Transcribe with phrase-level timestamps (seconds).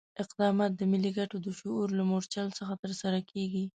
[0.23, 3.65] اقدامات د ملي ګټو د شعور له مورچل څخه ترسره کېږي.